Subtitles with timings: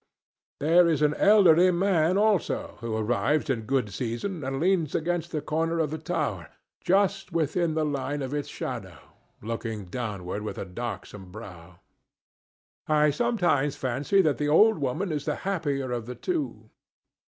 [0.59, 5.43] There is an elderly man, also, who arrives in good season and leans against the
[5.43, 6.49] corner of the tower,
[6.83, 8.97] just within the line of its shadow,
[9.43, 11.81] looking downward with a darksome brow.
[12.87, 16.71] I sometimes fancy that the old woman is the happier of the two.